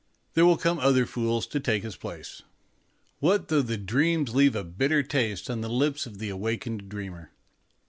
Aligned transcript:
There 0.33 0.47
will 0.47 0.57
come 0.57 0.79
other 0.79 1.05
fools 1.05 1.45
to 1.45 1.59
take 1.59 1.83
his 1.83 1.95
place. 1.95 2.41
What 3.19 3.49
though 3.49 3.61
the 3.61 3.77
dream 3.77 4.25
leave 4.25 4.55
a 4.55 4.63
bitter 4.63 5.03
taste 5.03 5.47
on 5.47 5.61
the 5.61 5.69
lips 5.69 6.07
of 6.07 6.17
the 6.17 6.29
awakened 6.29 6.89
dreamer? 6.89 7.29